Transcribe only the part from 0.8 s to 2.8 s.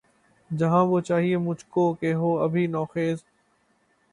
وہ چاہیئے مجھ کو کہ ہو ابھی